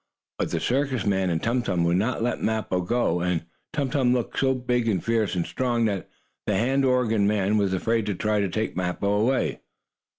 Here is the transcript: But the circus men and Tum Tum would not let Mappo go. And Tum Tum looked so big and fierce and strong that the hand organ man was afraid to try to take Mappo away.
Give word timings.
But 0.39 0.49
the 0.49 0.59
circus 0.59 1.05
men 1.05 1.29
and 1.29 1.43
Tum 1.43 1.61
Tum 1.61 1.83
would 1.83 1.97
not 1.97 2.23
let 2.23 2.41
Mappo 2.41 2.81
go. 2.81 3.19
And 3.21 3.45
Tum 3.71 3.91
Tum 3.91 4.13
looked 4.13 4.39
so 4.39 4.55
big 4.55 4.87
and 4.87 5.05
fierce 5.05 5.35
and 5.35 5.45
strong 5.45 5.85
that 5.85 6.09
the 6.47 6.55
hand 6.57 6.83
organ 6.85 7.27
man 7.27 7.55
was 7.59 7.71
afraid 7.71 8.07
to 8.07 8.15
try 8.15 8.39
to 8.39 8.49
take 8.49 8.75
Mappo 8.75 9.11
away. 9.21 9.59